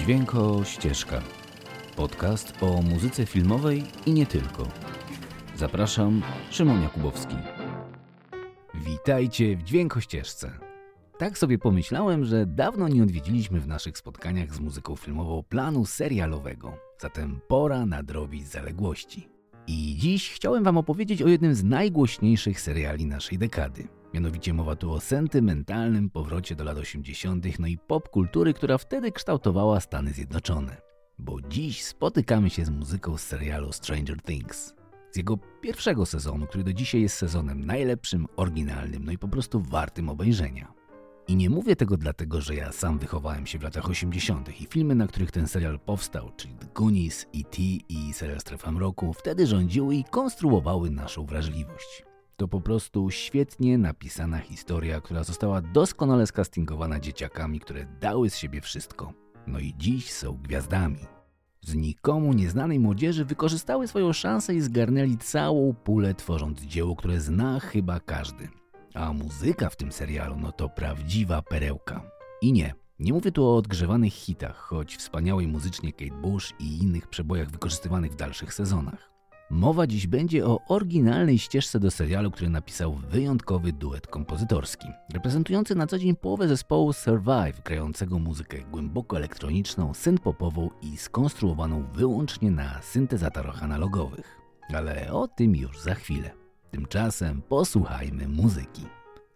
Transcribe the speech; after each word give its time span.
Dźwięko 0.00 0.64
Ścieżka. 0.64 1.22
Podcast 1.96 2.62
o 2.62 2.82
muzyce 2.82 3.26
filmowej 3.26 3.84
i 4.06 4.12
nie 4.12 4.26
tylko. 4.26 4.68
Zapraszam, 5.56 6.22
Szymon 6.50 6.82
Jakubowski. 6.82 7.36
Witajcie 8.74 9.56
w 9.56 9.62
Dźwięko 9.62 10.00
Ścieżce. 10.00 10.52
Tak 11.18 11.38
sobie 11.38 11.58
pomyślałem, 11.58 12.24
że 12.24 12.46
dawno 12.46 12.88
nie 12.88 13.02
odwiedziliśmy 13.02 13.60
w 13.60 13.68
naszych 13.68 13.98
spotkaniach 13.98 14.54
z 14.54 14.60
muzyką 14.60 14.96
filmową 14.96 15.42
planu 15.42 15.86
serialowego. 15.86 16.72
Zatem 16.98 17.40
pora 17.48 17.86
nadrobić 17.86 18.48
zaległości. 18.48 19.28
I 19.66 19.96
dziś 19.98 20.30
chciałem 20.30 20.64
Wam 20.64 20.78
opowiedzieć 20.78 21.22
o 21.22 21.28
jednym 21.28 21.54
z 21.54 21.64
najgłośniejszych 21.64 22.60
seriali 22.60 23.06
naszej 23.06 23.38
dekady. 23.38 23.99
Mianowicie 24.14 24.54
mowa 24.54 24.76
tu 24.76 24.92
o 24.92 25.00
sentymentalnym 25.00 26.10
powrocie 26.10 26.54
do 26.54 26.64
lat 26.64 26.78
80., 26.78 27.58
no 27.58 27.66
i 27.66 27.78
popkultury, 27.78 28.54
która 28.54 28.78
wtedy 28.78 29.12
kształtowała 29.12 29.80
Stany 29.80 30.12
Zjednoczone. 30.12 30.76
Bo 31.18 31.40
dziś 31.40 31.84
spotykamy 31.84 32.50
się 32.50 32.64
z 32.64 32.70
muzyką 32.70 33.16
z 33.16 33.22
serialu 33.22 33.72
Stranger 33.72 34.22
Things. 34.22 34.74
Z 35.10 35.16
jego 35.16 35.38
pierwszego 35.60 36.06
sezonu, 36.06 36.46
który 36.46 36.64
do 36.64 36.72
dzisiaj 36.72 37.02
jest 37.02 37.16
sezonem 37.16 37.64
najlepszym, 37.64 38.26
oryginalnym, 38.36 39.04
no 39.04 39.12
i 39.12 39.18
po 39.18 39.28
prostu 39.28 39.60
wartym 39.60 40.08
obejrzenia. 40.08 40.72
I 41.28 41.36
nie 41.36 41.50
mówię 41.50 41.76
tego 41.76 41.96
dlatego, 41.96 42.40
że 42.40 42.54
ja 42.54 42.72
sam 42.72 42.98
wychowałem 42.98 43.46
się 43.46 43.58
w 43.58 43.62
latach 43.62 43.90
80. 43.90 44.60
i 44.60 44.66
filmy, 44.66 44.94
na 44.94 45.06
których 45.06 45.30
ten 45.30 45.48
serial 45.48 45.80
powstał, 45.80 46.30
czyli 46.36 46.54
The 46.54 46.66
Goonies, 46.74 47.26
E.T. 47.34 47.62
i 47.88 48.12
serial 48.12 48.40
Strefa 48.40 48.72
Mroku, 48.72 49.12
wtedy 49.12 49.46
rządziły 49.46 49.94
i 49.94 50.04
konstruowały 50.04 50.90
naszą 50.90 51.26
wrażliwość. 51.26 52.09
To 52.40 52.48
po 52.48 52.60
prostu 52.60 53.10
świetnie 53.10 53.78
napisana 53.78 54.38
historia, 54.38 55.00
która 55.00 55.24
została 55.24 55.60
doskonale 55.60 56.26
skastingowana 56.26 57.00
dzieciakami, 57.00 57.60
które 57.60 57.86
dały 58.00 58.30
z 58.30 58.36
siebie 58.36 58.60
wszystko. 58.60 59.12
No 59.46 59.58
i 59.58 59.74
dziś 59.78 60.12
są 60.12 60.38
gwiazdami. 60.42 60.98
Z 61.60 61.74
nikomu 61.74 62.32
nieznanej 62.32 62.78
młodzieży 62.78 63.24
wykorzystały 63.24 63.88
swoją 63.88 64.12
szansę 64.12 64.54
i 64.54 64.60
zgarnęli 64.60 65.18
całą 65.18 65.74
pulę, 65.74 66.14
tworząc 66.14 66.60
dzieło, 66.60 66.96
które 66.96 67.20
zna 67.20 67.60
chyba 67.60 68.00
każdy. 68.00 68.48
A 68.94 69.12
muzyka 69.12 69.70
w 69.70 69.76
tym 69.76 69.92
serialu 69.92 70.36
no 70.36 70.52
to 70.52 70.68
prawdziwa 70.68 71.42
perełka. 71.42 72.02
I 72.42 72.52
nie, 72.52 72.74
nie 72.98 73.12
mówię 73.12 73.32
tu 73.32 73.44
o 73.44 73.56
odgrzewanych 73.56 74.12
hitach, 74.12 74.56
choć 74.56 74.96
wspaniałej 74.96 75.48
muzycznie 75.48 75.92
Kate 75.92 76.20
Bush 76.22 76.54
i 76.58 76.82
innych 76.82 77.08
przebojach 77.08 77.50
wykorzystywanych 77.50 78.12
w 78.12 78.16
dalszych 78.16 78.54
sezonach. 78.54 79.09
Mowa 79.50 79.86
dziś 79.86 80.06
będzie 80.06 80.46
o 80.46 80.60
oryginalnej 80.68 81.38
ścieżce 81.38 81.80
do 81.80 81.90
serialu, 81.90 82.30
który 82.30 82.50
napisał 82.50 82.94
wyjątkowy 82.94 83.72
duet 83.72 84.06
kompozytorski, 84.06 84.88
reprezentujący 85.14 85.74
na 85.74 85.86
co 85.86 85.98
dzień 85.98 86.16
połowę 86.16 86.48
zespołu 86.48 86.92
Survive, 86.92 87.62
grającego 87.64 88.18
muzykę 88.18 88.58
głęboko 88.60 89.16
elektroniczną, 89.16 89.94
synpopową 89.94 90.70
i 90.82 90.96
skonstruowaną 90.96 91.84
wyłącznie 91.94 92.50
na 92.50 92.82
syntezatorach 92.82 93.62
analogowych. 93.62 94.40
Ale 94.74 95.12
o 95.12 95.28
tym 95.28 95.56
już 95.56 95.80
za 95.80 95.94
chwilę. 95.94 96.30
Tymczasem 96.70 97.42
posłuchajmy 97.42 98.28
muzyki. 98.28 98.82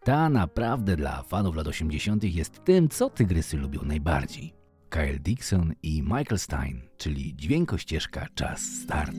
Ta 0.04 0.28
naprawdę 0.28 0.96
dla 0.96 1.22
fanów 1.22 1.56
lat 1.56 1.66
80. 1.66 2.24
jest 2.24 2.64
tym, 2.64 2.88
co 2.88 3.10
tygrysy 3.10 3.56
lubią 3.56 3.80
najbardziej. 3.82 4.54
Kyle 4.88 5.18
Dixon 5.18 5.72
i 5.82 6.02
Michael 6.02 6.38
Stein, 6.38 6.82
czyli 6.96 7.36
dźwiękościeżka 7.36 8.26
Czas 8.34 8.60
Start. 8.60 9.16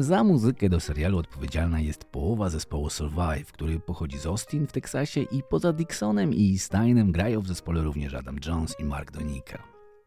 Za 0.00 0.24
muzykę 0.24 0.68
do 0.68 0.80
serialu 0.80 1.18
odpowiedzialna 1.18 1.80
jest 1.80 2.04
połowa 2.04 2.48
zespołu 2.48 2.90
Survive, 2.90 3.52
który 3.52 3.80
pochodzi 3.80 4.18
z 4.18 4.26
Austin 4.26 4.66
w 4.66 4.72
Teksasie 4.72 5.20
i 5.20 5.42
poza 5.50 5.72
Dixonem 5.72 6.34
i 6.34 6.58
Steinem 6.58 7.12
grają 7.12 7.40
w 7.40 7.48
zespole 7.48 7.82
również 7.82 8.14
Adam 8.14 8.36
Jones 8.46 8.76
i 8.80 8.84
Mark 8.84 9.12
Donika. 9.12 9.62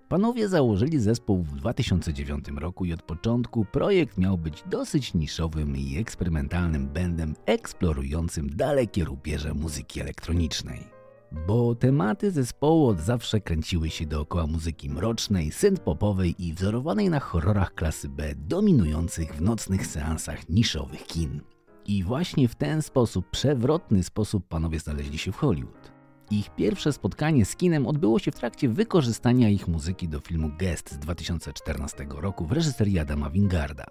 Panowie 0.10 0.50
założyli 0.50 1.00
zespół 1.00 1.44
w 1.44 1.56
2009 1.56 2.46
roku 2.58 2.86
i 2.86 2.94
od 2.94 3.02
początku 3.02 3.66
projekt 3.66 4.18
miał 4.18 4.38
być 4.38 4.64
dosyć 4.70 5.14
niszowym 5.14 5.78
i 5.78 5.98
eksperymentalnym 5.98 6.88
bandem 6.88 7.36
eksplorującym 7.46 8.50
dalekie 8.50 9.04
rubieże 9.04 9.54
muzyki 9.54 10.02
elektronicznej. 10.02 10.95
Bo 11.32 11.76
tematy 11.76 12.32
zespołu 12.32 12.88
od 12.88 13.00
zawsze 13.00 13.42
kręciły 13.42 13.90
się 13.90 14.06
dookoła 14.06 14.48
muzyki 14.48 14.90
mrocznej, 14.90 15.52
synth-popowej 15.52 16.36
i 16.40 16.54
wzorowanej 16.54 17.10
na 17.10 17.20
horrorach 17.20 17.74
klasy 17.76 18.10
B 18.10 18.36
dominujących 18.36 19.36
w 19.36 19.42
nocnych 19.42 19.88
seansach 19.88 20.50
niszowych 20.50 21.08
kin. 21.08 21.42
I 21.88 22.04
właśnie 22.04 22.48
w 22.48 22.56
ten 22.56 22.82
sposób, 22.82 23.30
przewrotny 23.30 24.04
sposób 24.04 24.48
panowie 24.48 24.80
znaleźli 24.80 25.18
się 25.18 25.32
w 25.32 25.36
Hollywood. 25.36 25.92
Ich 26.32 26.56
pierwsze 26.56 26.94
spotkanie 26.94 27.46
z 27.46 27.56
kinem 27.56 27.88
odbyło 27.88 28.20
się 28.20 28.32
w 28.32 28.36
trakcie 28.36 28.70
wykorzystania 28.70 29.50
ich 29.50 29.68
muzyki 29.68 30.08
do 30.08 30.20
filmu 30.20 30.52
Guest 30.60 30.92
z 30.92 31.00
2014 31.00 32.06
roku 32.10 32.46
w 32.46 32.52
reżyserii 32.52 33.00
Adama 33.00 33.30
Wingarda. 33.30 33.86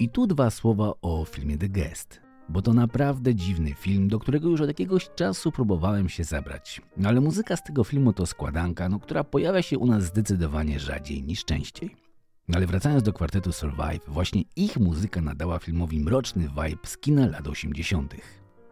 I 0.00 0.08
tu 0.08 0.26
dwa 0.26 0.50
słowa 0.50 0.92
o 1.02 1.24
filmie 1.24 1.58
The 1.58 1.68
Guest, 1.68 2.20
bo 2.48 2.62
to 2.62 2.72
naprawdę 2.72 3.34
dziwny 3.34 3.74
film, 3.74 4.08
do 4.08 4.18
którego 4.18 4.48
już 4.48 4.60
od 4.60 4.68
jakiegoś 4.68 5.08
czasu 5.14 5.52
próbowałem 5.52 6.08
się 6.08 6.24
zabrać. 6.24 6.82
No 6.96 7.08
ale 7.08 7.20
muzyka 7.20 7.56
z 7.56 7.64
tego 7.64 7.84
filmu 7.84 8.12
to 8.12 8.26
składanka, 8.26 8.88
no, 8.88 9.00
która 9.00 9.24
pojawia 9.24 9.62
się 9.62 9.78
u 9.78 9.86
nas 9.86 10.04
zdecydowanie 10.04 10.80
rzadziej 10.80 11.22
niż 11.22 11.44
częściej. 11.44 11.96
No 12.48 12.56
ale 12.56 12.66
wracając 12.66 13.02
do 13.02 13.12
kwartetu 13.12 13.52
Survive, 13.52 14.04
właśnie 14.08 14.42
ich 14.56 14.76
muzyka 14.76 15.20
nadała 15.20 15.58
filmowi 15.58 16.00
mroczny 16.00 16.48
vibe 16.48 16.86
z 16.86 16.98
kina 16.98 17.26
lat 17.26 17.48
80 17.48 18.14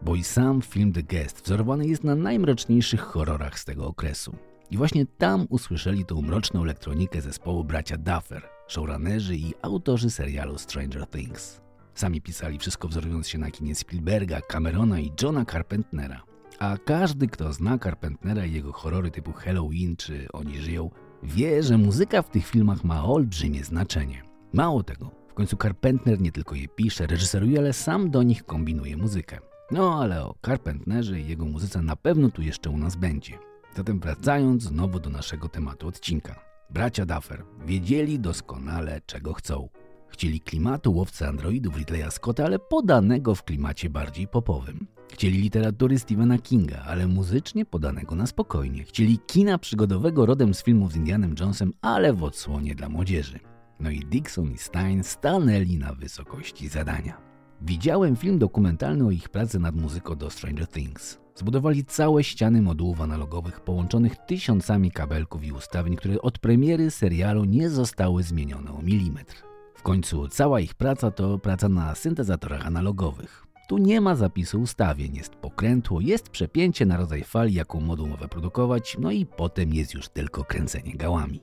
bo 0.03 0.15
i 0.15 0.25
sam 0.25 0.63
film 0.63 0.93
The 0.93 1.03
Guest 1.03 1.45
wzorowany 1.45 1.87
jest 1.87 2.05
na 2.05 2.15
najmroczniejszych 2.15 3.01
horrorach 3.01 3.59
z 3.59 3.65
tego 3.65 3.87
okresu. 3.87 4.37
I 4.71 4.77
właśnie 4.77 5.07
tam 5.07 5.47
usłyszeli 5.51 6.05
tą 6.05 6.23
mroczną 6.23 6.63
elektronikę 6.63 7.21
zespołu 7.21 7.65
bracia 7.65 7.97
Duffer, 7.97 8.43
showrunnerzy 8.69 9.37
i 9.37 9.55
autorzy 9.63 10.11
serialu 10.11 10.59
Stranger 10.59 11.07
Things. 11.07 11.66
Sami 11.97 12.21
pisali 12.21 12.59
wszystko 12.59 12.89
wzorując 12.89 13.29
się 13.29 13.39
na 13.39 13.51
kinie 13.51 13.75
Spielberga, 13.75 14.41
Camerona 14.41 15.01
i 15.01 15.13
Johna 15.23 15.45
Carpentera. 15.45 16.23
A 16.59 16.77
każdy, 16.85 17.27
kto 17.27 17.53
zna 17.53 17.79
Carpentera 17.79 18.47
i 18.47 18.53
jego 18.53 18.73
horrory 18.73 19.11
typu 19.11 19.33
Halloween 19.33 19.97
czy 19.97 20.27
Oni 20.33 20.59
żyją, 20.59 20.91
wie, 21.23 21.63
że 21.63 21.79
muzyka 21.79 22.23
w 22.23 22.31
tych 22.31 22.47
filmach 22.47 22.85
ma 22.85 23.05
olbrzymie 23.05 23.65
znaczenie. 23.65 24.23
Mało 24.53 24.83
tego, 24.83 25.11
w 25.29 25.35
końcu 25.35 25.57
Carpenter 25.57 26.21
nie 26.21 26.33
tylko 26.33 26.55
je 26.55 26.69
pisze, 26.69 27.07
reżyseruje, 27.07 27.59
ale 27.59 27.73
sam 27.73 28.11
do 28.11 28.23
nich 28.23 28.45
kombinuje 28.45 28.97
muzykę. 28.97 29.39
No 29.71 30.01
ale 30.03 30.25
o 30.25 30.35
Carpenterze 30.47 31.21
i 31.21 31.29
jego 31.29 31.45
muzyce 31.45 31.83
na 31.83 31.97
pewno 31.97 32.31
tu 32.31 32.43
jeszcze 32.43 32.71
u 32.71 32.79
nas 32.79 32.97
będzie. 32.97 33.39
Zatem 33.77 34.01
wracając 34.01 34.63
znowu 34.63 35.01
do 35.01 35.11
naszego 35.11 35.49
tematu 35.49 35.89
odcinka. 35.89 36.41
Bracia 36.71 37.07
Duffer 37.07 37.45
wiedzieli 37.67 38.19
doskonale 38.19 39.01
czego 39.07 39.35
chcą. 39.35 39.69
Chcieli 40.17 40.41
klimatu 40.41 40.93
łowcy 40.93 41.27
androidów 41.27 41.77
Ridleya 41.77 42.11
Scotta, 42.11 42.45
ale 42.45 42.59
podanego 42.59 43.35
w 43.35 43.43
klimacie 43.43 43.91
bardziej 43.91 44.29
popowym. 44.29 44.87
Chcieli 45.13 45.39
literatury 45.39 45.99
Stephena 45.99 46.39
Kinga, 46.39 46.83
ale 46.87 47.07
muzycznie 47.07 47.65
podanego 47.65 48.15
na 48.15 48.27
spokojnie. 48.27 48.85
Chcieli 48.85 49.19
kina 49.19 49.59
przygodowego 49.59 50.27
rodem 50.27 50.55
z 50.55 50.63
filmów 50.63 50.93
z 50.93 50.97
Indianem 50.97 51.35
Jonesem, 51.41 51.73
ale 51.83 52.13
w 52.13 52.25
odsłonie 52.25 52.75
dla 52.75 52.89
młodzieży. 52.89 53.39
No 53.81 53.91
i 53.91 54.01
Dixon 54.01 54.53
i 54.53 54.59
Stein 54.59 55.05
stanęli 55.05 55.79
na 55.79 55.93
wysokości 55.93 56.69
zadania. 56.69 57.21
Widziałem 57.63 58.17
film 58.17 58.39
dokumentalny 58.39 59.07
o 59.07 59.11
ich 59.11 59.29
pracy 59.29 59.59
nad 59.59 59.77
muzyką 59.77 60.15
do 60.15 60.31
Stranger 60.31 60.69
Things. 60.69 61.19
Zbudowali 61.35 61.85
całe 61.85 62.25
ściany 62.25 62.63
modułów 62.63 63.01
analogowych 63.01 63.61
połączonych 63.61 64.17
tysiącami 64.27 64.91
kabelków 64.91 65.45
i 65.45 65.53
ustawień, 65.53 65.97
które 65.97 66.23
od 66.23 66.39
premiery 66.39 66.91
serialu 66.91 67.45
nie 67.45 67.71
zostały 67.71 68.23
zmienione 68.23 68.73
o 68.73 68.83
milimetr. 68.83 69.46
Końcu 69.87 70.29
cała 70.29 70.61
ich 70.61 70.75
praca 70.75 71.11
to 71.11 71.39
praca 71.39 71.69
na 71.69 71.95
syntezatorach 71.95 72.67
analogowych. 72.67 73.47
Tu 73.69 73.79
nie 73.79 74.01
ma 74.01 74.17
zapisu 74.17 74.61
ustawień, 74.61 75.15
jest 75.15 75.35
pokrętło, 75.35 76.01
jest 76.01 76.29
przepięcie 76.29 76.87
na 76.87 76.97
rodzaj 76.97 77.25
fali, 77.25 77.55
jaką 77.55 77.81
moduł 77.81 78.07
ma 78.07 78.17
wyprodukować, 78.17 78.97
no 79.01 79.11
i 79.11 79.27
potem 79.27 79.75
jest 79.75 79.95
już 79.95 80.09
tylko 80.09 80.45
kręcenie 80.45 80.95
gałami. 80.95 81.41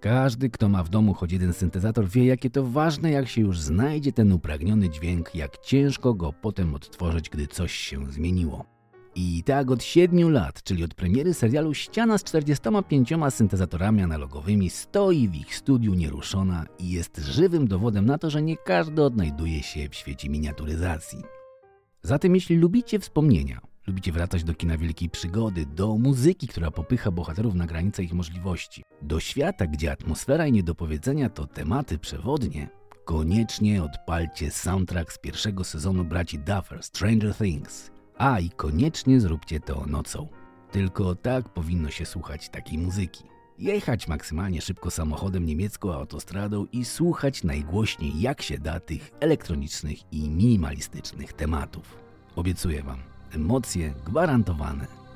Każdy, 0.00 0.50
kto 0.50 0.68
ma 0.68 0.82
w 0.82 0.88
domu 0.88 1.14
choć 1.14 1.32
jeden 1.32 1.52
syntezator, 1.52 2.08
wie, 2.08 2.26
jakie 2.26 2.50
to 2.50 2.64
ważne, 2.64 3.10
jak 3.10 3.28
się 3.28 3.40
już 3.40 3.60
znajdzie 3.60 4.12
ten 4.12 4.32
upragniony 4.32 4.90
dźwięk, 4.90 5.34
jak 5.34 5.58
ciężko 5.58 6.14
go 6.14 6.32
potem 6.32 6.74
odtworzyć, 6.74 7.30
gdy 7.30 7.46
coś 7.46 7.72
się 7.72 8.12
zmieniło. 8.12 8.77
I 9.20 9.42
tak 9.42 9.70
od 9.70 9.82
7 9.82 10.32
lat, 10.32 10.62
czyli 10.62 10.84
od 10.84 10.94
premiery 10.94 11.34
serialu, 11.34 11.74
ściana 11.74 12.18
z 12.18 12.24
45 12.24 13.12
syntezatorami 13.30 14.02
analogowymi 14.02 14.70
stoi 14.70 15.28
w 15.28 15.34
ich 15.34 15.56
studiu 15.56 15.94
nieruszona 15.94 16.66
i 16.78 16.90
jest 16.90 17.16
żywym 17.16 17.68
dowodem 17.68 18.06
na 18.06 18.18
to, 18.18 18.30
że 18.30 18.42
nie 18.42 18.56
każdy 18.56 19.02
odnajduje 19.02 19.62
się 19.62 19.88
w 19.88 19.94
świecie 19.94 20.28
miniaturyzacji. 20.28 21.22
Zatem 22.02 22.34
jeśli 22.34 22.56
lubicie 22.56 22.98
wspomnienia, 22.98 23.60
Lubicie 23.86 24.12
wracać 24.12 24.44
do 24.44 24.54
kina 24.54 24.78
wielkiej 24.78 25.10
przygody, 25.10 25.66
do 25.66 25.98
muzyki, 25.98 26.48
która 26.48 26.70
popycha 26.70 27.10
bohaterów 27.10 27.54
na 27.54 27.66
granicę 27.66 28.02
ich 28.02 28.12
możliwości, 28.12 28.84
do 29.02 29.20
świata, 29.20 29.66
gdzie 29.66 29.92
atmosfera 29.92 30.46
i 30.46 30.52
niedopowiedzenia 30.52 31.28
to 31.28 31.46
tematy 31.46 31.98
przewodnie. 31.98 32.68
Koniecznie 33.04 33.82
odpalcie 33.82 34.50
soundtrack 34.50 35.12
z 35.12 35.18
pierwszego 35.18 35.64
sezonu 35.64 36.04
braci 36.04 36.38
Duffer 36.38 36.82
Stranger 36.82 37.34
Things. 37.34 37.97
A 38.18 38.40
i 38.40 38.50
koniecznie 38.50 39.20
zróbcie 39.20 39.60
to 39.60 39.86
nocą. 39.86 40.28
Tylko 40.70 41.14
tak 41.14 41.48
powinno 41.48 41.90
się 41.90 42.06
słuchać 42.06 42.48
takiej 42.48 42.78
muzyki. 42.78 43.24
Jechać 43.58 44.08
maksymalnie 44.08 44.60
szybko 44.60 44.90
samochodem 44.90 45.46
niemiecką 45.46 45.92
autostradą 45.92 46.66
i 46.72 46.84
słuchać 46.84 47.44
najgłośniej 47.44 48.20
jak 48.20 48.42
się 48.42 48.58
da 48.58 48.80
tych 48.80 49.10
elektronicznych 49.20 50.12
i 50.12 50.30
minimalistycznych 50.30 51.32
tematów. 51.32 51.98
Obiecuję 52.36 52.82
Wam, 52.82 52.98
emocje 53.32 53.94
gwarantowane. 54.04 55.07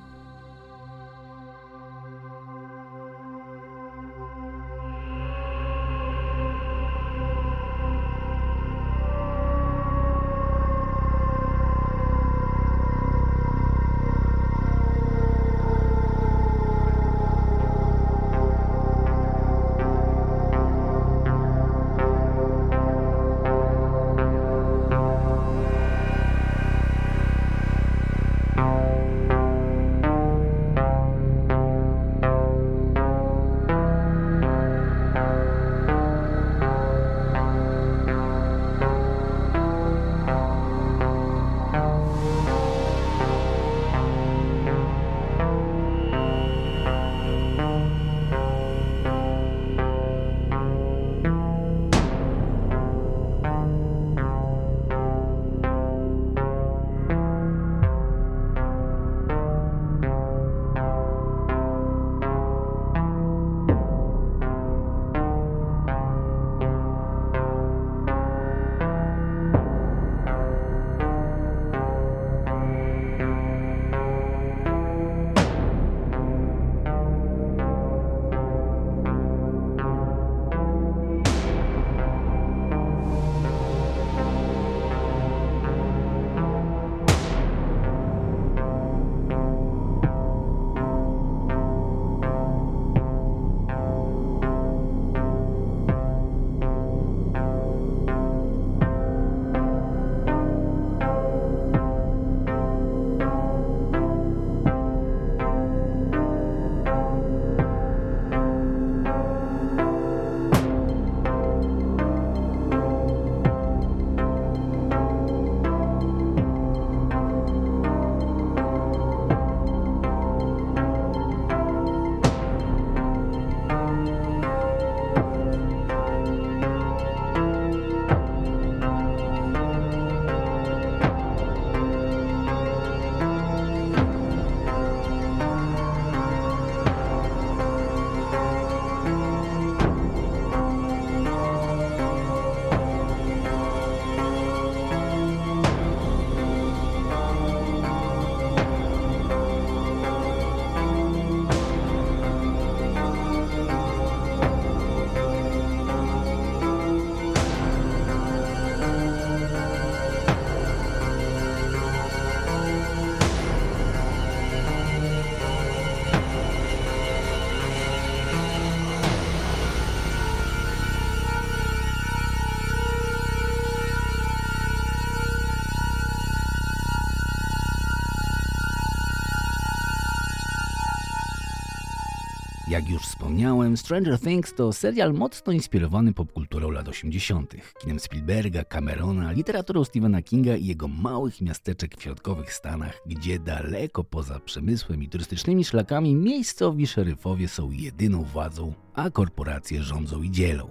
Jak 182.82 182.90
już 182.90 183.02
wspomniałem, 183.02 183.76
Stranger 183.76 184.20
Things 184.20 184.54
to 184.54 184.72
serial 184.72 185.12
mocno 185.14 185.52
inspirowany 185.52 186.12
popkulturą 186.12 186.70
lat 186.70 186.88
80., 186.88 187.54
kinem 187.80 188.00
Spielberga, 188.00 188.64
Camerona, 188.64 189.32
literaturą 189.32 189.84
Stephena 189.84 190.22
Kinga 190.22 190.56
i 190.56 190.66
jego 190.66 190.88
małych 190.88 191.40
miasteczek 191.40 191.96
w 191.96 192.02
środkowych 192.02 192.54
Stanach, 192.54 193.02
gdzie 193.06 193.38
daleko 193.38 194.04
poza 194.04 194.40
przemysłem 194.40 195.02
i 195.02 195.08
turystycznymi 195.08 195.64
szlakami 195.64 196.14
miejscowi 196.14 196.86
szeryfowie 196.86 197.48
są 197.48 197.70
jedyną 197.70 198.22
władzą, 198.22 198.74
a 198.94 199.10
korporacje 199.10 199.82
rządzą 199.82 200.22
i 200.22 200.30
dzielą. 200.30 200.68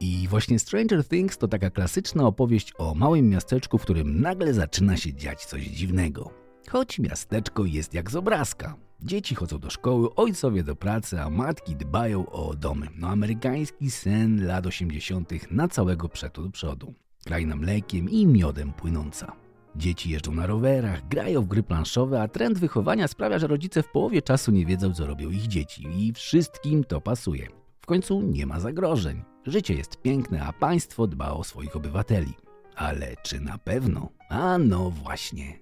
I 0.00 0.28
właśnie 0.28 0.58
Stranger 0.58 1.08
Things 1.08 1.38
to 1.38 1.48
taka 1.48 1.70
klasyczna 1.70 2.26
opowieść 2.26 2.72
o 2.78 2.94
małym 2.94 3.28
miasteczku, 3.28 3.78
w 3.78 3.82
którym 3.82 4.20
nagle 4.20 4.54
zaczyna 4.54 4.96
się 4.96 5.14
dziać 5.14 5.44
coś 5.44 5.62
dziwnego. 5.62 6.30
Choć 6.68 6.98
miasteczko 6.98 7.64
jest 7.64 7.94
jak 7.94 8.10
z 8.10 8.16
obrazka. 8.16 8.76
Dzieci 9.04 9.34
chodzą 9.34 9.58
do 9.58 9.70
szkoły, 9.70 10.14
ojcowie 10.14 10.64
do 10.64 10.76
pracy, 10.76 11.20
a 11.20 11.30
matki 11.30 11.76
dbają 11.76 12.30
o 12.30 12.54
domy. 12.54 12.88
No 12.96 13.08
amerykański 13.08 13.90
sen 13.90 14.46
lat 14.46 14.66
80. 14.66 15.32
na 15.50 15.68
całego 15.68 16.08
przetu 16.08 16.42
do 16.42 16.50
przodu. 16.50 16.94
Kraina 17.24 17.56
mlekiem 17.56 18.10
i 18.10 18.26
miodem 18.26 18.72
płynąca. 18.72 19.32
Dzieci 19.76 20.10
jeżdżą 20.10 20.34
na 20.34 20.46
rowerach, 20.46 21.08
grają 21.08 21.42
w 21.42 21.46
gry 21.46 21.62
planszowe, 21.62 22.22
a 22.22 22.28
trend 22.28 22.58
wychowania 22.58 23.08
sprawia, 23.08 23.38
że 23.38 23.46
rodzice 23.46 23.82
w 23.82 23.88
połowie 23.88 24.22
czasu 24.22 24.52
nie 24.52 24.66
wiedzą, 24.66 24.94
co 24.94 25.06
robią 25.06 25.30
ich 25.30 25.46
dzieci 25.46 25.86
i 25.96 26.12
wszystkim 26.12 26.84
to 26.84 27.00
pasuje. 27.00 27.48
W 27.80 27.86
końcu 27.86 28.20
nie 28.20 28.46
ma 28.46 28.60
zagrożeń. 28.60 29.22
Życie 29.46 29.74
jest 29.74 29.96
piękne, 29.96 30.42
a 30.42 30.52
państwo 30.52 31.06
dba 31.06 31.30
o 31.30 31.44
swoich 31.44 31.76
obywateli. 31.76 32.32
Ale 32.76 33.16
czy 33.22 33.40
na 33.40 33.58
pewno? 33.58 34.08
A 34.28 34.58
no 34.58 34.90
właśnie. 34.90 35.61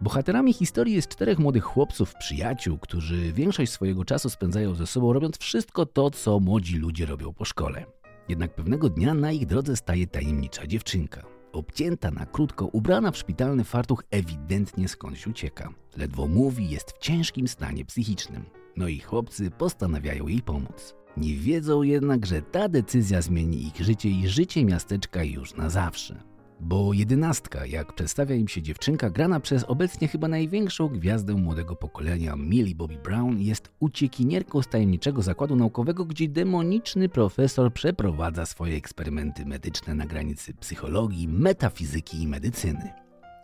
Bohaterami 0.00 0.52
historii 0.52 0.94
jest 0.94 1.08
czterech 1.08 1.38
młodych 1.38 1.64
chłopców, 1.64 2.14
przyjaciół, 2.14 2.78
którzy 2.78 3.32
większość 3.32 3.72
swojego 3.72 4.04
czasu 4.04 4.30
spędzają 4.30 4.74
ze 4.74 4.86
sobą, 4.86 5.12
robiąc 5.12 5.38
wszystko 5.38 5.86
to, 5.86 6.10
co 6.10 6.40
młodzi 6.40 6.76
ludzie 6.76 7.06
robią 7.06 7.32
po 7.32 7.44
szkole. 7.44 7.84
Jednak 8.28 8.54
pewnego 8.54 8.88
dnia 8.88 9.14
na 9.14 9.32
ich 9.32 9.46
drodze 9.46 9.76
staje 9.76 10.06
tajemnicza 10.06 10.66
dziewczynka. 10.66 11.22
Obcięta 11.52 12.10
na 12.10 12.26
krótko, 12.26 12.66
ubrana 12.66 13.10
w 13.10 13.16
szpitalny 13.16 13.64
fartuch, 13.64 14.04
ewidentnie 14.10 14.88
skądś 14.88 15.26
ucieka. 15.26 15.72
Ledwo 15.96 16.26
mówi, 16.26 16.70
jest 16.70 16.90
w 16.90 16.98
ciężkim 16.98 17.48
stanie 17.48 17.84
psychicznym. 17.84 18.44
No 18.76 18.88
i 18.88 19.00
chłopcy 19.00 19.50
postanawiają 19.50 20.28
jej 20.28 20.42
pomóc. 20.42 20.94
Nie 21.16 21.34
wiedzą 21.34 21.82
jednak, 21.82 22.26
że 22.26 22.42
ta 22.42 22.68
decyzja 22.68 23.22
zmieni 23.22 23.66
ich 23.66 23.76
życie 23.76 24.08
i 24.08 24.28
życie 24.28 24.64
miasteczka 24.64 25.24
już 25.24 25.54
na 25.54 25.70
zawsze. 25.70 26.29
Bo 26.60 26.92
jedenastka, 26.92 27.66
jak 27.66 27.92
przedstawia 27.92 28.34
im 28.34 28.48
się 28.48 28.62
dziewczynka, 28.62 29.10
grana 29.10 29.40
przez 29.40 29.64
obecnie 29.64 30.08
chyba 30.08 30.28
największą 30.28 30.88
gwiazdę 30.88 31.34
młodego 31.34 31.76
pokolenia 31.76 32.36
Millie 32.36 32.74
Bobby 32.74 32.96
Brown, 32.96 33.40
jest 33.40 33.70
uciekinierką 33.80 34.62
z 34.62 34.68
tajemniczego 34.68 35.22
zakładu 35.22 35.56
naukowego, 35.56 36.04
gdzie 36.04 36.28
demoniczny 36.28 37.08
profesor 37.08 37.72
przeprowadza 37.72 38.46
swoje 38.46 38.76
eksperymenty 38.76 39.46
medyczne 39.46 39.94
na 39.94 40.06
granicy 40.06 40.54
psychologii, 40.54 41.28
metafizyki 41.28 42.22
i 42.22 42.28
medycyny. 42.28 42.92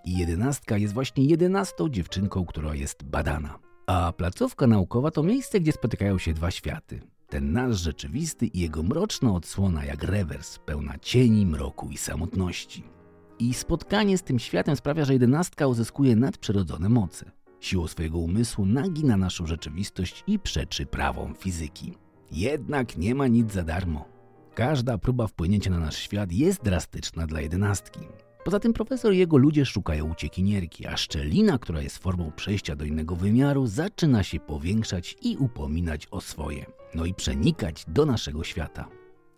I 0.05 0.19
jedenastka 0.19 0.77
jest 0.77 0.95
właśnie 0.95 1.25
jedenastą 1.25 1.89
dziewczynką, 1.89 2.47
która 2.47 2.75
jest 2.75 3.05
badana. 3.05 3.59
A 3.87 4.13
placówka 4.13 4.67
naukowa 4.67 5.11
to 5.11 5.23
miejsce, 5.23 5.61
gdzie 5.61 5.73
spotykają 5.73 6.19
się 6.19 6.35
dwa 6.35 6.51
światy. 6.51 7.01
Ten 7.29 7.53
nasz 7.53 7.81
rzeczywisty 7.81 8.47
i 8.47 8.61
jego 8.61 8.83
mroczna 8.83 9.33
odsłona 9.35 9.85
jak 9.85 10.03
rewers, 10.03 10.59
pełna 10.59 10.99
cieni, 10.99 11.47
mroku 11.47 11.91
i 11.91 11.97
samotności. 11.97 12.96
I 13.39 13.55
spotkanie 13.55 14.19
z 14.19 14.23
tym 14.23 14.39
światem 14.39 14.77
sprawia, 14.77 15.05
że 15.05 15.13
jedenastka 15.13 15.67
uzyskuje 15.67 16.17
nadprzyrodzone 16.17 16.89
moce. 16.89 17.31
Siłą 17.61 17.87
swojego 17.87 18.19
umysłu 18.19 18.67
nagina 18.67 19.17
naszą 19.17 19.47
rzeczywistość 19.47 20.25
i 20.27 20.39
przeczy 20.39 20.87
prawom 20.87 21.35
fizyki. 21.35 21.95
Jednak 22.33 22.97
nie 22.97 23.15
ma 23.15 23.27
nic 23.27 23.53
za 23.53 23.63
darmo. 23.63 24.05
Każda 24.55 24.99
próba 24.99 25.27
wpłynięcia 25.27 25.71
na 25.71 25.79
nasz 25.79 25.97
świat 25.97 26.33
jest 26.33 26.63
drastyczna 26.63 27.27
dla 27.27 27.41
jedenastki. 27.41 28.01
Poza 28.45 28.61
tym 28.61 28.73
profesor 28.73 29.15
i 29.15 29.19
jego 29.19 29.37
ludzie 29.37 29.67
szukają 29.67 30.11
uciekinierki, 30.11 30.87
a 30.87 30.97
szczelina, 30.97 31.59
która 31.59 31.83
jest 31.83 31.99
formą 31.99 32.33
przejścia 32.37 32.77
do 32.77 32.85
innego 32.85 33.17
wymiaru, 33.17 33.67
zaczyna 33.67 34.23
się 34.23 34.41
powiększać 34.41 35.17
i 35.23 35.37
upominać 35.37 36.09
o 36.11 36.21
swoje, 36.21 36.67
no 36.95 37.05
i 37.05 37.15
przenikać 37.15 37.85
do 37.89 38.07
naszego 38.07 38.45
świata. 38.45 38.89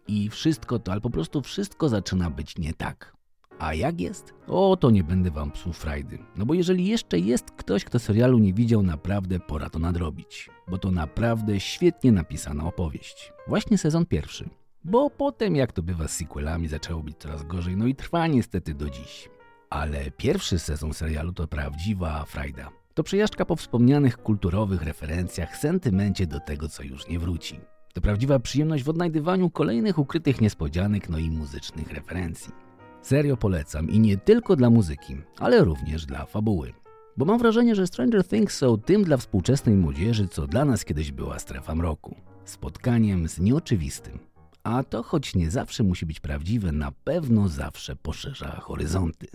I 0.09 0.29
wszystko 0.31 0.79
to, 0.79 0.93
ale 0.93 1.01
po 1.01 1.11
prostu 1.11 1.43
wszystko 1.43 1.89
zaczyna 1.89 2.31
być 2.31 2.59
nie 2.59 2.75
tak. 2.75 3.18
A 3.59 3.75
jak 3.75 4.01
jest? 4.01 4.35
O, 4.47 4.77
to 4.77 4.91
nie 4.91 5.05
będę 5.05 5.31
wam 5.31 5.51
psuł 5.51 5.73
frajdy. 5.73 6.19
No 6.37 6.47
bo 6.47 6.55
jeżeli 6.55 6.87
jeszcze 6.87 7.19
jest 7.19 7.51
ktoś, 7.51 7.85
kto 7.85 7.99
serialu 7.99 8.39
nie 8.39 8.53
widział, 8.53 8.83
naprawdę 8.83 9.41
pora 9.41 9.71
to 9.71 9.79
nadrobić. 9.79 10.51
Bo 10.69 10.79
to 10.79 10.91
naprawdę 10.91 11.61
świetnie 11.61 12.13
napisana 12.13 12.65
opowieść. 12.65 13.33
Właśnie 13.49 13.79
sezon 13.79 14.07
pierwszy. 14.07 14.49
Bo 14.85 15.11
potem, 15.11 15.57
jak 15.57 15.73
to 15.73 15.83
bywa 15.83 16.09
z 16.09 16.17
sequelami, 16.17 16.69
zaczęło 16.69 17.03
być 17.03 17.17
coraz 17.19 17.43
gorzej, 17.43 17.77
no 17.77 17.87
i 17.87 17.95
trwa 17.95 18.27
niestety 18.27 18.75
do 18.75 18.91
dziś. 18.91 19.29
Ale 19.71 20.11
pierwszy 20.11 20.59
sezon 20.59 20.95
serialu 20.95 21.33
to 21.33 21.47
prawdziwa 21.47 22.25
frajda. 22.25 22.71
To 22.95 23.03
przejażdżka 23.03 23.45
po 23.45 23.57
wspomnianych 23.57 24.19
kulturowych 24.19 24.83
referencjach, 24.83 25.57
sentymencie 25.57 26.27
do 26.27 26.41
tego, 26.41 26.69
co 26.69 26.83
już 26.83 27.09
nie 27.09 27.19
wróci. 27.19 27.61
To 27.95 28.01
prawdziwa 28.01 28.39
przyjemność 28.39 28.85
w 28.85 28.89
odnajdywaniu 28.89 29.51
kolejnych 29.51 29.99
ukrytych 29.99 30.41
niespodzianek, 30.41 31.09
no 31.09 31.19
i 31.19 31.31
muzycznych 31.31 31.93
referencji. 31.93 32.68
Serio 33.03 33.37
polecam 33.37 33.91
i 33.91 34.01
nie 34.01 34.17
tylko 34.17 34.57
dla 34.57 34.71
muzyki, 34.71 35.17
ale 35.39 35.65
również 35.65 36.07
dla 36.07 36.27
fabuły. 36.27 36.73
Bo 37.17 37.25
mam 37.25 37.39
wrażenie, 37.39 37.75
że 37.75 37.87
Stranger 37.87 38.25
Things 38.25 38.57
są 38.57 38.79
tym 38.79 39.05
dla 39.05 39.17
współczesnej 39.17 39.77
młodzieży, 39.77 40.29
co 40.29 40.47
dla 40.47 40.65
nas 40.65 40.85
kiedyś 40.85 41.13
była 41.13 41.39
strefa 41.39 41.75
mroku. 41.75 42.15
Spotkaniem 42.45 43.29
z 43.29 43.41
nieoczywistym. 43.41 44.19
A 44.63 44.83
to, 44.83 45.03
choć 45.03 45.35
nie 45.35 45.51
zawsze 45.51 45.83
musi 45.83 46.07
być 46.07 46.21
prawdziwe, 46.21 46.73
na 46.73 46.93
pewno 47.05 47.49
zawsze 47.49 47.97
poszerza 47.97 48.61
horyzonty. 48.61 49.27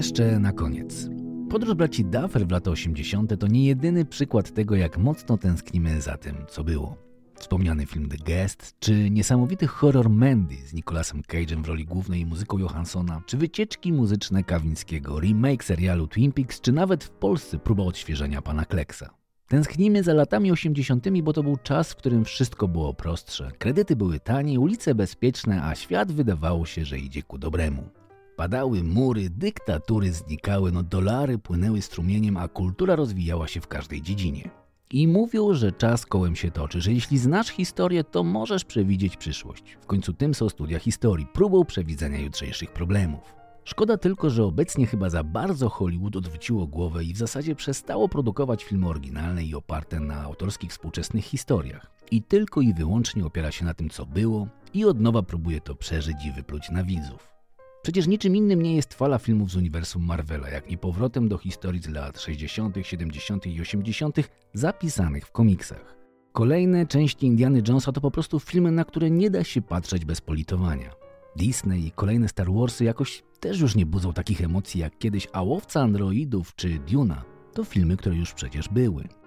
Jeszcze 0.00 0.38
na 0.38 0.52
koniec. 0.52 1.08
Podróż 1.50 1.74
braci 1.74 2.04
Duffer 2.04 2.46
w 2.46 2.50
lata 2.50 2.70
80. 2.70 3.40
to 3.40 3.46
nie 3.46 3.66
jedyny 3.66 4.04
przykład 4.04 4.54
tego, 4.54 4.76
jak 4.76 4.98
mocno 4.98 5.38
tęsknimy 5.38 6.00
za 6.00 6.16
tym, 6.16 6.36
co 6.48 6.64
było. 6.64 6.96
Wspomniany 7.34 7.86
film 7.86 8.08
The 8.08 8.16
Guest, 8.16 8.74
czy 8.78 9.10
niesamowity 9.10 9.66
horror 9.66 10.10
Mandy 10.10 10.56
z 10.66 10.74
Nicolasem 10.74 11.22
Cage'em 11.22 11.62
w 11.62 11.68
roli 11.68 11.84
głównej 11.84 12.20
i 12.20 12.26
muzyką 12.26 12.58
Johanssona, 12.58 13.22
czy 13.26 13.36
wycieczki 13.36 13.92
muzyczne 13.92 14.44
Kawińskiego, 14.44 15.20
remake 15.20 15.64
serialu 15.64 16.06
Twin 16.06 16.32
Peaks, 16.32 16.60
czy 16.60 16.72
nawet 16.72 17.04
w 17.04 17.10
Polsce 17.10 17.58
próba 17.58 17.82
odświeżenia 17.82 18.42
pana 18.42 18.64
Kleksa. 18.64 19.10
Tęsknimy 19.48 20.02
za 20.02 20.14
latami 20.14 20.52
80., 20.52 21.08
bo 21.22 21.32
to 21.32 21.42
był 21.42 21.56
czas, 21.56 21.92
w 21.92 21.96
którym 21.96 22.24
wszystko 22.24 22.68
było 22.68 22.94
prostsze. 22.94 23.50
Kredyty 23.58 23.96
były 23.96 24.20
tanie, 24.20 24.60
ulice 24.60 24.94
bezpieczne, 24.94 25.62
a 25.64 25.74
świat 25.74 26.12
wydawało 26.12 26.66
się, 26.66 26.84
że 26.84 26.98
idzie 26.98 27.22
ku 27.22 27.38
dobremu. 27.38 27.99
Padały 28.40 28.82
mury, 28.82 29.30
dyktatury 29.30 30.12
znikały, 30.12 30.72
no 30.72 30.82
dolary 30.82 31.38
płynęły 31.38 31.82
strumieniem, 31.82 32.36
a 32.36 32.48
kultura 32.48 32.96
rozwijała 32.96 33.48
się 33.48 33.60
w 33.60 33.66
każdej 33.66 34.02
dziedzinie. 34.02 34.50
I 34.90 35.08
mówią, 35.08 35.54
że 35.54 35.72
czas 35.72 36.06
kołem 36.06 36.36
się 36.36 36.50
toczy, 36.50 36.80
że 36.80 36.92
jeśli 36.92 37.18
znasz 37.18 37.48
historię, 37.48 38.04
to 38.04 38.24
możesz 38.24 38.64
przewidzieć 38.64 39.16
przyszłość. 39.16 39.78
W 39.80 39.86
końcu 39.86 40.12
tym 40.12 40.34
są 40.34 40.48
studia 40.48 40.78
historii, 40.78 41.26
próbą 41.26 41.64
przewidzenia 41.64 42.20
jutrzejszych 42.20 42.72
problemów. 42.72 43.34
Szkoda 43.64 43.96
tylko, 43.96 44.30
że 44.30 44.44
obecnie 44.44 44.86
chyba 44.86 45.10
za 45.10 45.24
bardzo 45.24 45.68
Hollywood 45.68 46.16
odwróciło 46.16 46.66
głowę 46.66 47.04
i 47.04 47.14
w 47.14 47.18
zasadzie 47.18 47.54
przestało 47.54 48.08
produkować 48.08 48.64
filmy 48.64 48.88
oryginalne 48.88 49.44
i 49.44 49.54
oparte 49.54 50.00
na 50.00 50.22
autorskich 50.22 50.70
współczesnych 50.70 51.24
historiach. 51.24 51.90
I 52.10 52.22
tylko 52.22 52.60
i 52.60 52.74
wyłącznie 52.74 53.26
opiera 53.26 53.50
się 53.50 53.64
na 53.64 53.74
tym, 53.74 53.90
co 53.90 54.06
było 54.06 54.48
i 54.74 54.84
od 54.84 55.00
nowa 55.00 55.22
próbuje 55.22 55.60
to 55.60 55.74
przeżyć 55.74 56.16
i 56.24 56.32
wypluć 56.32 56.70
na 56.70 56.84
widzów. 56.84 57.39
Przecież 57.82 58.06
niczym 58.06 58.36
innym 58.36 58.62
nie 58.62 58.76
jest 58.76 58.94
fala 58.94 59.18
filmów 59.18 59.50
z 59.50 59.56
uniwersum 59.56 60.04
Marvela, 60.04 60.48
jak 60.48 60.70
i 60.70 60.78
powrotem 60.78 61.28
do 61.28 61.38
historii 61.38 61.82
z 61.82 61.88
lat 61.88 62.20
60., 62.20 62.76
70. 62.82 63.46
i 63.46 63.60
80. 63.60 64.16
zapisanych 64.54 65.26
w 65.26 65.32
komiksach. 65.32 65.96
Kolejne 66.32 66.86
części 66.86 67.26
Indiany 67.26 67.62
Jonesa 67.68 67.92
to 67.92 68.00
po 68.00 68.10
prostu 68.10 68.40
filmy, 68.40 68.72
na 68.72 68.84
które 68.84 69.10
nie 69.10 69.30
da 69.30 69.44
się 69.44 69.62
patrzeć 69.62 70.04
bez 70.04 70.20
politowania. 70.20 70.90
Disney 71.36 71.86
i 71.86 71.90
kolejne 71.90 72.28
Star 72.28 72.52
Warsy 72.52 72.84
jakoś 72.84 73.22
też 73.40 73.60
już 73.60 73.74
nie 73.74 73.86
budzą 73.86 74.12
takich 74.12 74.40
emocji 74.40 74.80
jak 74.80 74.98
kiedyś, 74.98 75.28
a 75.32 75.42
Łowca 75.42 75.80
Androidów 75.80 76.54
czy 76.54 76.78
Duna 76.78 77.24
to 77.54 77.64
filmy, 77.64 77.96
które 77.96 78.16
już 78.16 78.34
przecież 78.34 78.68
były. 78.68 79.19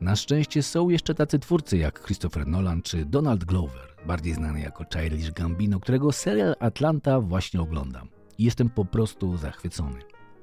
Na 0.00 0.16
szczęście 0.16 0.62
są 0.62 0.88
jeszcze 0.88 1.14
tacy 1.14 1.38
twórcy 1.38 1.78
jak 1.78 2.04
Christopher 2.04 2.46
Nolan 2.46 2.82
czy 2.82 3.04
Donald 3.04 3.44
Glover, 3.44 3.96
bardziej 4.06 4.34
znany 4.34 4.60
jako 4.60 4.84
Childish 4.94 5.30
Gambino, 5.30 5.80
którego 5.80 6.12
serial 6.12 6.54
Atlanta 6.60 7.20
właśnie 7.20 7.60
oglądam. 7.60 8.08
I 8.38 8.44
jestem 8.44 8.70
po 8.70 8.84
prostu 8.84 9.36
zachwycony. 9.36 9.98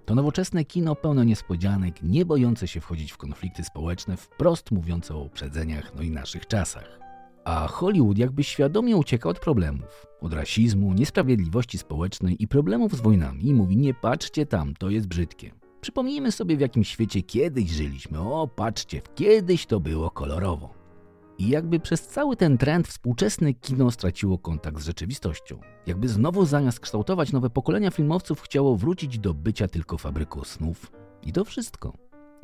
To 0.06 0.16
nowoczesne 0.16 0.66
kino 0.66 0.96
pełne 0.96 1.26
niespodzianek, 1.26 2.04
nie 2.04 2.26
bojące 2.26 2.68
się 2.68 2.82
wchodzić 2.82 3.12
w 3.12 3.18
konflikty 3.18 3.64
społeczne, 3.64 4.18
wprost 4.18 4.72
mówiące 4.72 5.16
o 5.16 5.20
uprzedzeniach, 5.20 5.92
no 5.96 6.02
i 6.02 6.12
naszych 6.12 6.48
czasach. 6.48 7.00
A 7.46 7.68
Hollywood 7.68 8.18
jakby 8.18 8.44
świadomie 8.44 8.98
ucieka 8.98 9.30
od 9.30 9.40
problemów, 9.40 10.06
od 10.22 10.34
rasizmu, 10.34 10.94
niesprawiedliwości 10.94 11.78
społecznej 11.78 12.44
i 12.44 12.48
problemów 12.48 12.96
z 12.96 13.02
wojnami 13.02 13.48
i 13.48 13.54
mówi 13.54 13.78
nie 13.78 13.94
patrzcie 13.94 14.46
tam, 14.46 14.74
to 14.74 14.90
jest 14.90 15.08
brzydkie. 15.08 15.61
Przypomnijmy 15.82 16.32
sobie 16.32 16.58
w 16.58 16.60
jakim 16.60 16.84
świecie 16.84 17.22
kiedyś 17.22 17.70
żyliśmy. 17.70 18.20
O, 18.20 18.48
patrzcie, 18.48 19.02
kiedyś 19.16 19.66
to 19.66 19.80
było 19.80 20.12
kolorowo. 20.12 20.74
I 21.38 21.50
jakby 21.50 21.80
przez 21.80 22.08
cały 22.08 22.36
ten 22.36 22.58
trend 22.58 22.88
współczesne 22.88 23.54
kino 23.54 23.92
straciło 23.92 24.38
kontakt 24.38 24.80
z 24.80 24.86
rzeczywistością. 24.86 25.60
Jakby 25.88 26.10
znowu 26.10 26.46
zamiast 26.46 26.80
kształtować 26.80 27.32
nowe 27.32 27.50
pokolenia 27.50 27.92
filmowców 27.92 28.42
chciało 28.42 28.76
wrócić 28.76 29.20
do 29.20 29.34
bycia 29.34 29.68
tylko 29.68 29.98
fabryką 29.98 30.44
snów. 30.44 30.92
I 31.24 31.34
to 31.34 31.46
wszystko. 31.46 31.94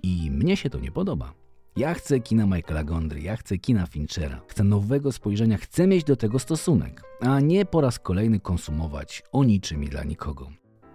I 0.04 0.32
mnie 0.32 0.58
się 0.58 0.70
to 0.70 0.80
nie 0.80 0.92
podoba. 0.92 1.34
Ja 1.76 1.94
chcę 1.94 2.20
kina 2.20 2.46
Michaela 2.46 2.84
Gondry, 2.84 3.22
ja 3.22 3.36
chcę 3.36 3.58
kina 3.58 3.86
Finchera, 3.86 4.42
chcę 4.48 4.64
nowego 4.64 5.12
spojrzenia, 5.12 5.58
chcę 5.58 5.88
mieć 5.88 6.04
do 6.04 6.16
tego 6.16 6.40
stosunek, 6.40 7.04
a 7.22 7.40
nie 7.40 7.66
po 7.66 7.82
raz 7.82 8.00
kolejny 8.00 8.40
konsumować 8.40 9.24
o 9.32 9.44
niczym 9.44 9.84
i 9.84 9.88
dla 9.88 10.04
nikogo. 10.04 10.50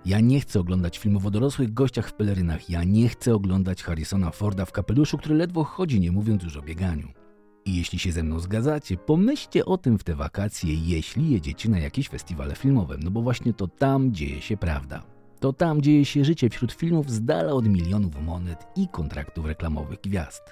Ja 0.05 0.21
nie 0.21 0.41
chcę 0.41 0.61
oglądać 0.61 0.99
filmów 0.99 1.27
o 1.27 1.31
dorosłych 1.31 1.75
gościach 1.75 2.09
w 2.09 2.13
pelerynach, 2.13 2.71
ja 2.71 2.85
nie 2.85 3.09
chcę 3.09 3.35
oglądać 3.35 3.83
Harrisona 3.83 4.31
Forda 4.31 4.65
w 4.65 4.73
kapeluszu, 4.73 5.19
który 5.19 5.35
ledwo 5.35 5.65
chodzi, 5.65 6.01
nie 6.01 6.13
mówiąc 6.13 6.43
już 6.43 6.57
o 6.57 6.63
bieganiu. 6.63 7.09
I 7.65 7.77
jeśli 7.77 7.99
się 7.99 8.13
ze 8.13 8.23
mną 8.23 8.39
zgadzacie, 8.41 8.97
pomyślcie 8.97 9.65
o 9.65 9.79
tym 9.79 9.99
w 9.99 10.05
te 10.05 10.15
wakacje, 10.15 10.75
jeśli 10.75 11.31
jedziecie 11.31 11.69
na 11.69 11.79
jakieś 11.79 12.09
festiwale 12.09 12.55
filmowe, 12.55 12.97
no 12.99 13.11
bo 13.11 13.23
właśnie 13.23 13.53
to 13.53 13.67
tam 13.69 14.13
dzieje 14.13 14.41
się 14.41 14.57
prawda. 14.57 15.03
To 15.41 15.53
tam 15.53 15.83
dzieje 15.83 16.05
się 16.05 16.25
życie 16.25 16.51
wśród 16.51 16.73
filmów 16.73 17.11
z 17.11 17.25
dala 17.25 17.53
od 17.53 17.69
milionów 17.69 18.23
monet 18.23 18.67
i 18.77 18.89
kontraktów 18.89 19.47
reklamowych 19.47 20.01
gwiazd. 20.01 20.43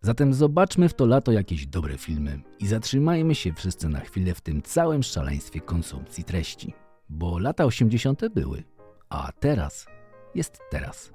Zatem 0.00 0.34
zobaczmy 0.34 0.88
w 0.88 0.94
to 0.94 1.06
lato 1.06 1.32
jakieś 1.32 1.66
dobre 1.66 1.98
filmy 1.98 2.40
i 2.58 2.66
zatrzymajmy 2.66 3.34
się 3.34 3.52
wszyscy 3.52 3.88
na 3.88 4.00
chwilę 4.00 4.34
w 4.34 4.40
tym 4.40 4.62
całym 4.62 5.02
szaleństwie 5.02 5.60
konsumpcji 5.60 6.24
treści. 6.24 6.85
Bo 7.08 7.38
lata 7.38 7.64
80. 7.64 8.28
były, 8.28 8.62
a 9.08 9.32
teraz 9.40 9.86
jest 10.34 10.58
teraz. 10.70 11.12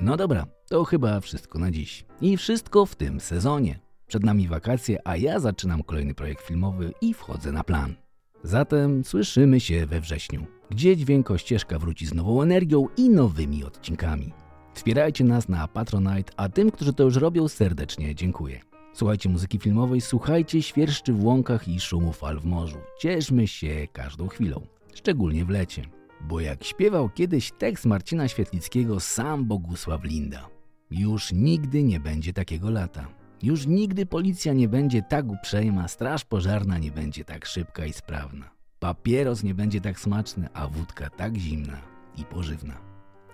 No 0.00 0.16
dobra, 0.16 0.46
to 0.68 0.84
chyba 0.84 1.20
wszystko 1.20 1.58
na 1.58 1.70
dziś. 1.70 2.04
I 2.20 2.36
wszystko 2.36 2.86
w 2.86 2.94
tym 2.94 3.20
sezonie. 3.20 3.78
Przed 4.06 4.24
nami 4.24 4.48
wakacje, 4.48 4.98
a 5.04 5.16
ja 5.16 5.40
zaczynam 5.40 5.82
kolejny 5.82 6.14
projekt 6.14 6.46
filmowy 6.46 6.92
i 7.00 7.14
wchodzę 7.14 7.52
na 7.52 7.64
plan. 7.64 7.94
Zatem 8.42 9.04
słyszymy 9.04 9.60
się 9.60 9.86
we 9.86 10.00
wrześniu, 10.00 10.46
gdzie 10.70 10.96
dźwięko 10.96 11.38
ścieżka 11.38 11.78
wróci 11.78 12.06
z 12.06 12.14
nową 12.14 12.42
energią 12.42 12.86
i 12.96 13.10
nowymi 13.10 13.64
odcinkami. 13.64 14.32
Wspierajcie 14.74 15.24
nas 15.24 15.48
na 15.48 15.68
Patronite, 15.68 16.32
a 16.36 16.48
tym, 16.48 16.70
którzy 16.70 16.92
to 16.92 17.02
już 17.04 17.16
robią, 17.16 17.48
serdecznie 17.48 18.14
dziękuję. 18.14 18.60
Słuchajcie 18.96 19.28
muzyki 19.28 19.58
filmowej, 19.58 20.00
słuchajcie 20.00 20.62
świerszczy 20.62 21.12
w 21.12 21.24
łąkach 21.24 21.68
i 21.68 21.80
szumu 21.80 22.12
fal 22.12 22.40
w 22.40 22.44
morzu. 22.44 22.78
Cieszmy 22.98 23.48
się 23.48 23.86
każdą 23.92 24.28
chwilą, 24.28 24.66
szczególnie 24.94 25.44
w 25.44 25.48
lecie. 25.48 25.82
Bo 26.20 26.40
jak 26.40 26.64
śpiewał 26.64 27.08
kiedyś 27.08 27.52
tekst 27.52 27.86
Marcina 27.86 28.28
Świetlickiego 28.28 29.00
sam 29.00 29.44
Bogusław 29.44 30.04
Linda. 30.04 30.48
Już 30.90 31.32
nigdy 31.32 31.82
nie 31.82 32.00
będzie 32.00 32.32
takiego 32.32 32.70
lata. 32.70 33.08
Już 33.42 33.66
nigdy 33.66 34.06
policja 34.06 34.52
nie 34.52 34.68
będzie 34.68 35.02
tak 35.02 35.26
uprzejma, 35.28 35.88
straż 35.88 36.24
pożarna 36.24 36.78
nie 36.78 36.90
będzie 36.90 37.24
tak 37.24 37.46
szybka 37.46 37.86
i 37.86 37.92
sprawna. 37.92 38.50
Papieros 38.78 39.42
nie 39.42 39.54
będzie 39.54 39.80
tak 39.80 40.00
smaczny, 40.00 40.48
a 40.54 40.68
wódka 40.68 41.10
tak 41.10 41.36
zimna 41.36 41.78
i 42.16 42.24
pożywna. 42.24 42.74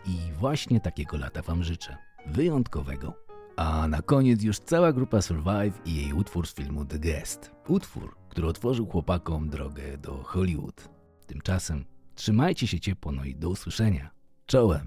I 0.07 0.33
właśnie 0.33 0.81
takiego 0.81 1.17
lata 1.17 1.43
Wam 1.43 1.65
życzę. 1.65 1.97
Wyjątkowego. 2.27 3.32
A 3.57 3.89
na 3.89 4.03
koniec 4.03 4.43
już 4.43 4.59
cała 4.59 4.93
grupa 4.93 5.23
Survive 5.23 5.81
i 5.85 5.95
jej 5.95 6.13
utwór 6.13 6.47
z 6.47 6.55
filmu 6.55 6.85
The 6.85 6.99
Guest. 6.99 7.51
Utwór, 7.69 8.17
który 8.29 8.47
otworzył 8.47 8.87
chłopakom 8.87 9.49
drogę 9.49 9.99
do 9.99 10.23
Hollywood. 10.23 10.89
Tymczasem 11.27 11.85
trzymajcie 12.15 12.67
się 12.67 12.81
ciepło, 12.81 13.13
no 13.13 13.25
i 13.25 13.35
do 13.35 13.49
usłyszenia. 13.49 14.11
Czołem! 14.47 14.87